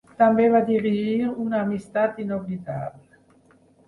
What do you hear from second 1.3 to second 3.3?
Una amistat inoblidable.